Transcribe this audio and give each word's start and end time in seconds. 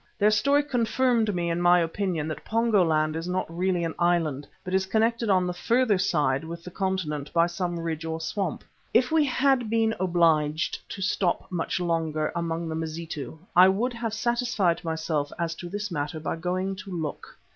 Their 0.17 0.31
story 0.31 0.63
confirmed 0.63 1.35
me 1.35 1.51
in 1.51 1.61
my 1.61 1.79
opinion 1.79 2.27
that 2.29 2.43
Pongo 2.43 2.83
land 2.83 3.15
is 3.15 3.27
not 3.27 3.45
really 3.55 3.83
an 3.83 3.93
island, 3.99 4.47
but 4.63 4.73
is 4.73 4.87
connected 4.87 5.29
on 5.29 5.45
the 5.45 5.53
further 5.53 5.99
side 5.99 6.43
with 6.43 6.63
the 6.63 6.71
continent 6.71 7.31
by 7.33 7.45
some 7.45 7.79
ridge 7.79 8.03
or 8.03 8.19
swamp. 8.19 8.63
If 8.95 9.11
we 9.11 9.23
had 9.23 9.69
been 9.69 9.93
obliged 9.99 10.79
to 10.89 11.03
stop 11.03 11.51
much 11.51 11.79
longer 11.79 12.31
among 12.35 12.67
the 12.67 12.73
Mazitu, 12.73 13.37
I 13.55 13.67
would 13.67 13.93
have 13.93 14.11
satisfied 14.15 14.83
myself 14.83 15.31
as 15.37 15.53
to 15.53 15.69
this 15.69 15.91
matter 15.91 16.19
by 16.19 16.35
going 16.35 16.77
to 16.77 16.89
look. 16.89 17.37